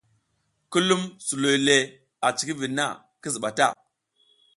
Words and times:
Ki 0.71 0.79
lum 0.87 1.01
suloy 1.25 1.57
le 1.67 1.75
a 2.25 2.27
cikiviɗ 2.37 2.71
na, 2.77 2.85
ki 3.21 3.27
ziɓa 3.33 3.49
ta. 3.57 3.65